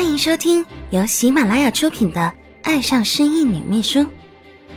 [0.00, 2.20] 欢迎收听由喜马拉雅出品的
[2.62, 3.98] 《爱上失忆女秘书》，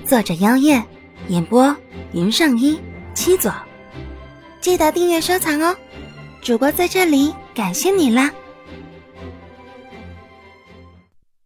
[0.06, 0.84] 作者：妖夜，
[1.30, 1.74] 演播：
[2.12, 2.78] 云上一
[3.16, 3.50] 七左。
[4.60, 5.74] 记得订阅收藏哦！
[6.42, 8.30] 主播在这里感谢你啦！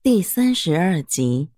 [0.02, 1.50] 第三十二集。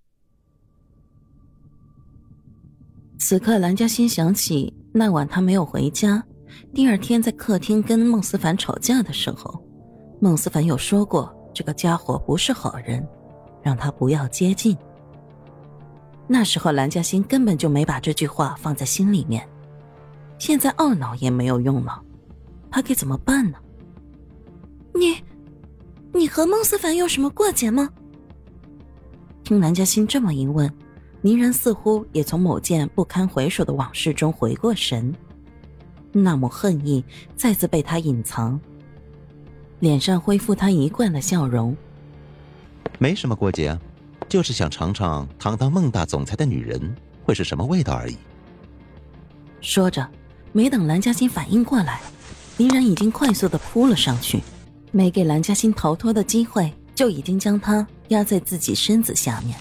[3.18, 6.22] 此刻，蓝嘉欣想起那晚他没有回家，
[6.74, 9.64] 第二天在客厅跟孟思凡吵架的时候，
[10.20, 13.06] 孟思凡有说过这个家伙不是好人，
[13.62, 14.78] 让他不要接近。
[16.28, 19.48] 那时候，蓝嘉欣根本就没把这句话放在心里面。
[20.38, 22.02] 现在懊恼也没有用了，
[22.72, 23.58] 他该怎么办呢？
[24.94, 25.18] 你，
[26.14, 27.90] 你和孟思凡有什么过节吗？
[29.44, 30.72] 听蓝嘉欣这么一问，
[31.22, 35.14] 林然似乎也从某件不堪回首的往事中回过神，
[36.12, 37.04] 那抹恨意
[37.36, 38.60] 再次被他隐藏，
[39.80, 41.76] 脸上恢复他一贯的笑容。
[42.98, 43.80] 没什么过节啊，
[44.28, 48.18] 就是想尝尝堂堂孟大总裁的女人会是什么味道而已。
[49.62, 50.08] 说着。
[50.52, 52.02] 没等蓝嘉欣反应过来，
[52.58, 54.42] 林然已经快速的扑了上去，
[54.92, 59.56] 没给蓝嘉欣逃脱的机会，就已经将她压在自己身子下面。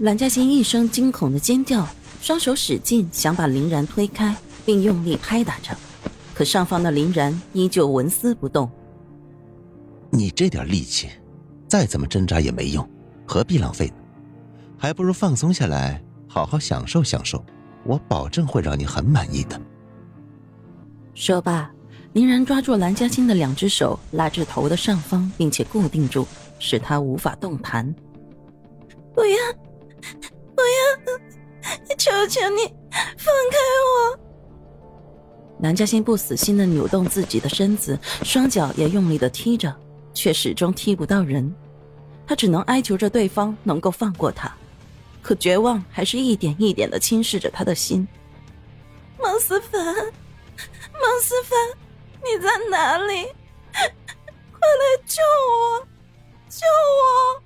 [0.00, 1.88] 蓝嘉欣一声惊恐的尖叫，
[2.20, 5.74] 双手使劲想把林然推开，并用力拍打着，
[6.40, 8.66] 可上方的林然依旧纹丝不动。
[10.08, 11.10] 你这点力气，
[11.68, 12.88] 再怎么挣扎也没用，
[13.26, 13.94] 何必浪费呢？
[14.78, 17.44] 还不如放松下来，好好享受享受。
[17.84, 19.60] 我保证会让你很满意的。
[21.12, 21.70] 说罢，
[22.14, 26.26] 林然抓住蓝嘉欣的两只手，拉至头的上方，并且固定住，
[26.58, 27.84] 使她无法动弹。
[29.14, 29.36] 不要，
[30.56, 31.96] 不要！
[31.98, 32.62] 求求你
[33.18, 33.58] 放开
[34.16, 34.29] 我！
[35.62, 39.74] 蓝嘉欣不死心的扭动自己的身子，双脚也用力的踢着，
[40.14, 41.54] 却始终踢不到人。
[42.26, 44.50] 她只能哀求着对方能够放过她。
[45.22, 48.08] 可绝望还是一点一点的侵蚀着他的心。
[49.18, 51.58] 孟思凡，孟思凡，
[52.22, 53.26] 你在哪里？
[53.70, 55.20] 快来救
[55.50, 55.86] 我！
[56.48, 57.42] 救我！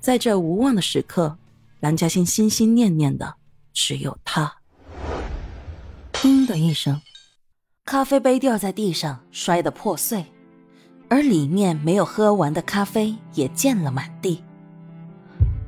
[0.00, 1.38] 在这无望的时刻，
[1.78, 3.36] 蓝嘉欣心心念念的
[3.72, 4.52] 只有他。
[6.26, 7.00] 砰的一声，
[7.84, 10.26] 咖啡杯掉在地上，摔得破碎，
[11.08, 14.42] 而里面没有喝完的咖啡也溅了满地。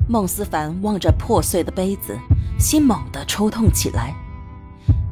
[0.08, 2.18] 孟思凡望着破碎的杯子，
[2.58, 4.12] 心猛地抽痛起来。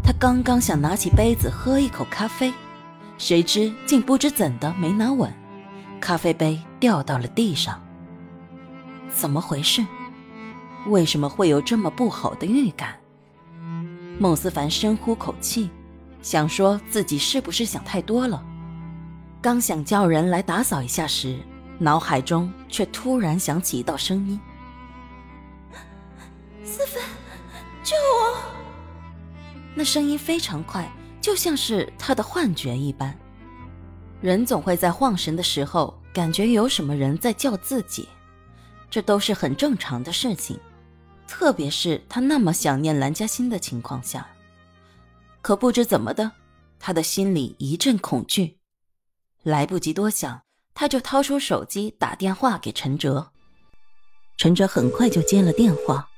[0.02, 2.52] 他刚刚想拿起杯子喝一口咖啡，
[3.16, 5.32] 谁知竟不知怎的没拿稳，
[6.00, 7.80] 咖啡杯掉到了地上。
[9.14, 9.86] 怎么回事？
[10.88, 12.96] 为什么会有这么不好的预感？
[14.18, 15.70] 孟思凡深呼口气，
[16.22, 18.42] 想说自己是不是想太多了。
[19.42, 21.38] 刚想叫人来打扫一下时，
[21.78, 24.40] 脑海中却突然响起一道声音。
[26.64, 27.02] 思凡，
[27.82, 28.38] 救我！
[29.74, 30.90] 那声音非常快，
[31.20, 33.14] 就像是他的幻觉一般。
[34.22, 38.08] 人总会在晃神的时候，感觉有什么人在叫自己，
[38.90, 40.58] 这都是很正常的事情。
[41.26, 44.26] 特别是他那么想念蓝嘉欣的情况下，
[45.42, 46.32] 可不知怎么的，
[46.78, 48.58] 他的心里一阵恐惧。
[49.42, 50.42] 来不及多想，
[50.74, 53.30] 他就掏出手机打电话给陈哲。
[54.36, 56.08] 陈哲很快就接了电话。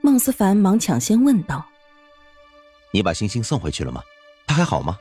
[0.00, 1.64] 孟思凡忙抢先问道
[2.92, 4.02] ：“你把星星送回去了吗？
[4.46, 4.98] 他还好吗？”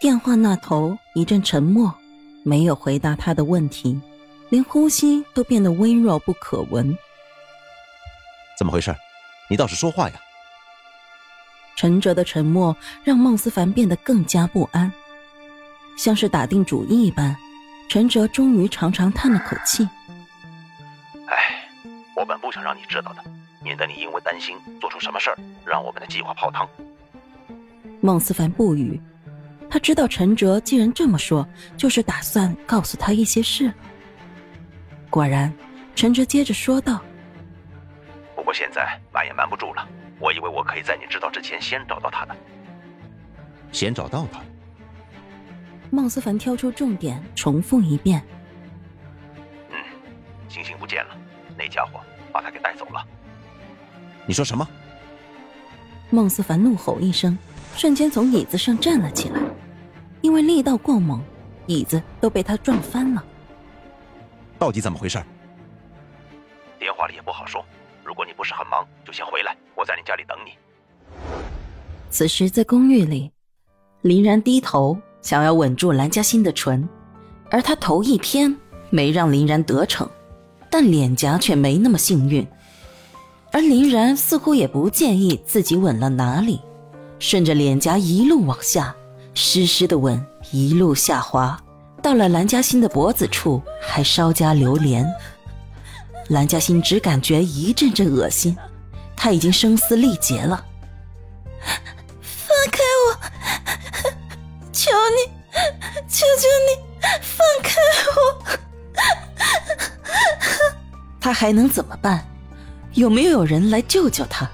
[0.00, 1.94] 电话那头一阵沉默，
[2.44, 4.00] 没有回答他的问题，
[4.48, 6.96] 连呼吸都变得微弱不可闻。
[8.58, 8.92] 怎么回事？
[9.48, 10.16] 你倒是说话呀！
[11.76, 14.92] 陈哲的沉默让孟思凡变得更加不安，
[15.96, 17.36] 像是打定主意一般。
[17.88, 19.88] 陈哲终于长长叹了口气
[21.28, 21.68] ：“哎，
[22.16, 23.24] 我本不想让你知道的。”
[23.62, 26.68] 免得你因为担心做出什么事儿，让我们的计划泡汤。
[28.00, 29.00] 孟思凡不语，
[29.68, 31.46] 他知道陈哲既然这么说，
[31.76, 33.72] 就是打算告诉他一些事。
[35.10, 35.52] 果然，
[35.94, 37.07] 陈哲接着说道：“不
[38.48, 39.86] 过现在瞒也瞒不住了，
[40.18, 42.34] 我以为我可以在你知道之前先找到他的。
[43.72, 44.40] 先找到他。”
[45.92, 48.22] 孟思凡挑出重点，重复一遍
[49.68, 49.76] ：“嗯，
[50.48, 51.16] 星星不见了，
[51.58, 52.00] 那家伙
[52.32, 53.06] 把他给带走了。”
[54.24, 54.66] 你说什么？
[56.08, 57.36] 孟思凡怒吼一声，
[57.76, 59.38] 瞬间从椅子上站了起来，
[60.22, 61.22] 因为力道过猛，
[61.66, 63.22] 椅子都被他撞翻了。
[64.58, 65.22] 到底怎么回事？
[66.78, 67.62] 电话里也不好说。
[68.08, 70.52] 如果你不是很忙，就先回来，我在你家里等你。
[72.08, 73.30] 此时在公寓里，
[74.00, 76.88] 林然低头想要吻住蓝嘉欣的唇，
[77.50, 78.56] 而他头一偏，
[78.88, 80.08] 没让林然得逞，
[80.70, 82.48] 但脸颊却没那么幸运。
[83.52, 86.62] 而林然似乎也不介意自己吻了哪里，
[87.18, 88.96] 顺着脸颊一路往下，
[89.34, 90.18] 湿湿的吻
[90.50, 91.62] 一路下滑，
[92.02, 95.06] 到了蓝嘉欣的脖子处，还稍加留连。
[96.28, 98.56] 蓝嘉欣只感觉一阵阵恶心，
[99.16, 100.64] 他已经声嘶力竭了
[102.20, 103.18] ：“放开我！
[104.72, 105.32] 求你，
[106.06, 106.76] 求求你，
[107.22, 107.80] 放开
[108.16, 108.42] 我！”
[111.20, 112.24] 他还能怎么办？
[112.92, 114.48] 有没有人来救救他？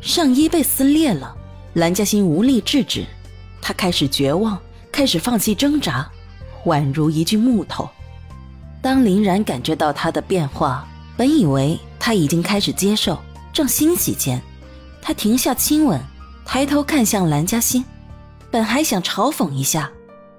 [0.00, 1.36] 上衣被撕裂了，
[1.74, 3.04] 蓝嘉欣无力制止，
[3.60, 4.58] 他开始绝望，
[4.92, 6.08] 开始放弃挣扎，
[6.64, 7.88] 宛如一具木头。
[8.80, 13.18] 当林然感觉到他的变化，本以为他已经开始接受，
[13.52, 14.40] 正欣喜间，
[15.00, 16.00] 他停下亲吻，
[16.44, 17.84] 抬头看向蓝嘉欣，
[18.50, 19.90] 本还想嘲讽一下，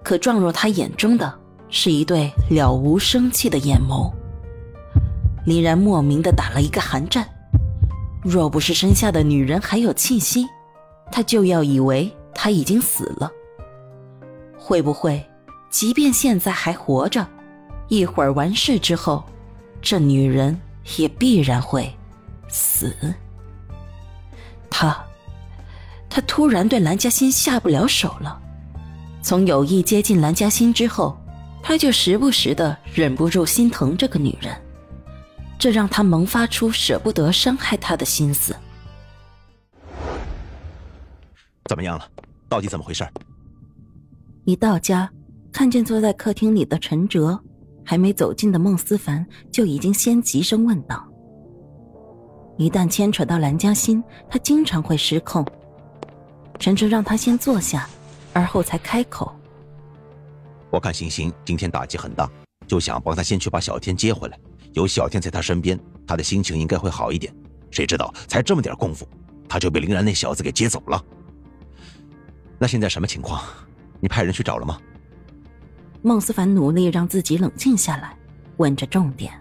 [0.04, 1.34] 可撞入他眼中的
[1.70, 4.12] 是一对了无生气的眼眸。
[5.46, 7.28] 林然莫名的打了一个寒战，
[8.24, 10.48] 若不是身下的女人还有气息，
[11.12, 13.31] 他就要以为他已经死了。
[14.58, 15.24] 会不会，
[15.69, 17.28] 即便现在还活着，
[17.90, 19.24] 一会儿完事之后，
[19.83, 20.57] 这女人
[20.97, 21.94] 也必然会
[22.47, 22.95] 死？
[24.69, 25.06] 他，
[26.09, 28.41] 他突然对蓝嘉欣下不了手了。
[29.21, 31.18] 从有意接近蓝嘉欣之后，
[31.62, 34.56] 他就时不时的忍不住心疼这个女人。
[35.59, 38.56] 这让他萌发出舍不得伤害她的心思。
[41.65, 42.06] 怎么样了？
[42.47, 43.06] 到底怎么回事？
[44.45, 45.09] 一到家，
[45.51, 47.39] 看见坐在客厅里的陈哲，
[47.83, 51.06] 还没走近的孟思凡就已经先急声问道。
[52.57, 55.45] 一旦牵扯到蓝嘉欣，他经常会失控。
[56.59, 57.89] 陈哲让他先坐下，
[58.31, 59.33] 而后才开口
[60.69, 62.30] ：“我看星星今天打击很大，
[62.68, 64.39] 就想帮他先去把小天接回来。”
[64.74, 67.31] 有小天在他身边，他的心情应该会好一点。
[67.69, 69.07] 谁知道才这么点功夫，
[69.47, 71.03] 他就被林然那小子给接走了。
[72.57, 73.44] 那现在什么情况？
[74.00, 74.80] 你派人去找了吗？
[76.06, 78.14] 孟思凡努力让自己冷静下来，
[78.58, 79.32] 问着重点。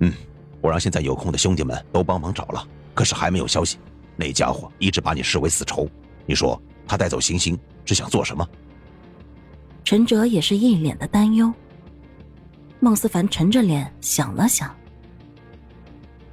[0.00, 0.10] 嗯，
[0.62, 3.76] 我让现在有空的兄弟们都帮忙找了，可是还没有消息。
[4.16, 5.86] 那家伙一直把你视为死仇，
[6.24, 8.48] 你说他带走星星是想做什么？
[9.84, 11.52] 陈哲也是一脸的担忧。
[12.80, 14.74] 孟思凡沉着脸想了想，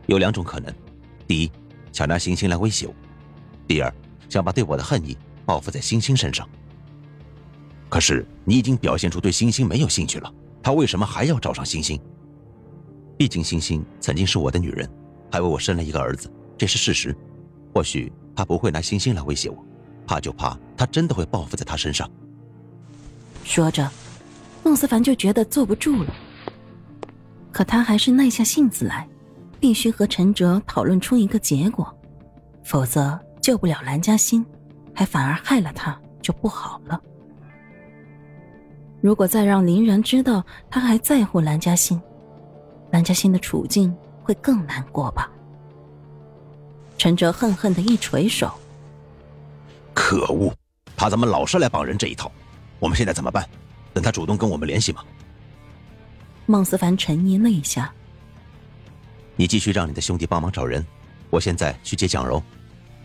[0.06, 0.74] 有两种可能：
[1.28, 1.52] 第一，
[1.92, 2.94] 想拿星星来威胁我；
[3.68, 3.94] 第二，
[4.30, 6.48] 想把对我的恨意报复在星星身上。
[7.90, 12.00] 可是你已经表现出对星星没有兴趣了，他为什么还要找上星星？
[13.18, 14.90] 毕竟星星曾经是我的女人，
[15.32, 17.16] 还为我生了一个儿子，这是事实。
[17.74, 19.64] 或许他不会拿星星来威胁我，
[20.06, 22.10] 怕就怕他真的会报复在他身上。
[23.44, 23.90] 说着，
[24.64, 26.14] 孟思凡就觉得坐不住了。
[27.52, 29.08] 可他还是耐下性子来，
[29.60, 31.88] 必须和陈哲讨论出一个结果，
[32.64, 34.46] 否则救不了蓝嘉欣，
[34.94, 37.02] 还反而害了他，就不好了。
[39.06, 42.02] 如果再让林然知道他还在乎蓝嘉欣，
[42.90, 45.30] 蓝嘉欣的处境会更难过吧？
[46.98, 48.52] 陈哲恨恨的一垂手
[49.94, 50.52] ：“可恶，
[50.98, 52.31] 他怎么老是来绑人这一套？
[52.80, 53.48] 我们现在怎么办？
[53.94, 55.03] 等他主动跟我们联系吗？”
[56.48, 57.94] 孟思凡沉吟了一下
[59.38, 60.84] ：“你继续让你的兄弟帮忙找人，
[61.30, 62.41] 我现在去接蒋柔，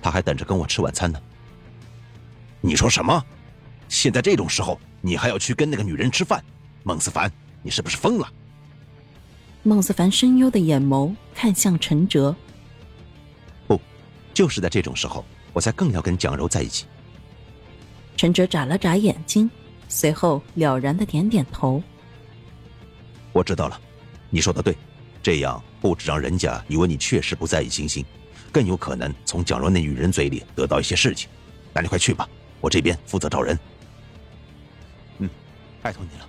[0.00, 1.20] 他还等着跟我吃晚餐呢。”
[2.62, 3.22] 你说什么？
[3.90, 6.42] 现在这种时候，你还要去跟那个女人吃饭？
[6.84, 7.30] 孟思凡，
[7.60, 8.32] 你是不是疯了？
[9.64, 12.34] 孟思凡深幽的眼眸看向陈哲
[13.66, 13.78] ：“不，
[14.32, 16.86] 就是在这种时候，我才更要跟蒋柔在一起。”
[18.16, 19.50] 陈哲眨了眨眼睛，
[19.88, 21.82] 随后了然的点点头。
[23.32, 23.78] 我知道了，
[24.30, 24.76] 你说的对，
[25.20, 28.04] 这样不止让人家以为你确实不在意星星，
[28.52, 31.28] 更有可能从蒋柔那女人嘴里得到一些事情。
[31.74, 32.28] 那你快去吧，
[32.60, 33.58] 我这边负责找人。
[35.82, 36.26] 拜托你了。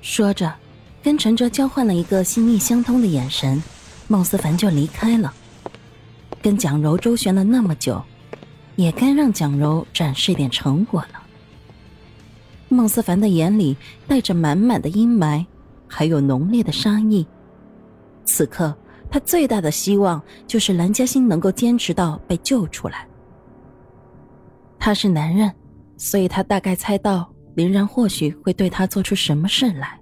[0.00, 0.54] 说着，
[1.02, 3.62] 跟陈哲交换了一个心意相通的眼神，
[4.06, 5.32] 孟思凡就离开了。
[6.40, 8.02] 跟蒋柔周旋了那么久，
[8.76, 11.22] 也该让蒋柔展示点成果了。
[12.68, 15.44] 孟思凡的眼里带着满满的阴霾。
[15.90, 17.26] 还有浓烈的杀意。
[18.22, 18.76] 此刻，
[19.10, 23.08] 他最大的希望就是蓝嘉欣能够坚持到被救出来。
[24.78, 25.50] 他是男人，
[25.96, 27.26] 所以他大概猜到
[27.58, 29.98] 林然或许会对他做出什么事来。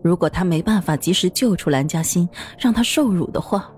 [0.00, 3.68] 如果他没办法及时救出蓝嘉欣，让他受辱的话，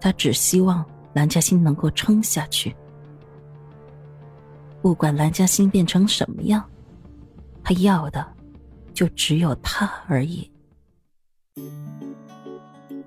[0.00, 2.72] 他只希望蓝嘉欣能够撑下去。
[4.80, 6.64] 不管蓝嘉欣变成什么样，
[7.64, 8.24] 他要的
[8.94, 10.48] 就只有他而已。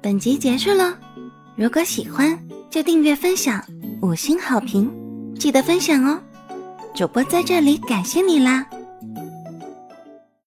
[0.02, 1.00] 本集结束了，
[1.56, 2.38] 如果喜欢
[2.70, 3.64] 就订阅、分享、
[4.02, 4.92] 五星好评，
[5.36, 6.22] 记得分享哦！
[6.94, 8.66] 主播在这里感谢你啦！